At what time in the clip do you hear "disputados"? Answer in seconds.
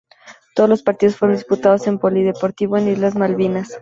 1.37-1.85